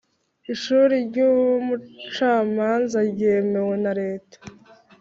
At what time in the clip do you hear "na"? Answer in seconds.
3.83-3.91